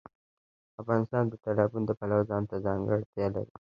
افغانستان 0.81 1.23
د 1.29 1.33
تالابونه 1.43 1.85
د 1.87 1.91
پلوه 1.99 2.23
ځانته 2.29 2.55
ځانګړتیا 2.65 3.27
لري. 3.35 3.53